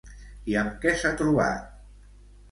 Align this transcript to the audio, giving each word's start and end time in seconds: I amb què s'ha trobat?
I 0.53 0.53
amb 0.61 0.79
què 0.85 0.93
s'ha 1.01 1.11
trobat? 1.19 1.69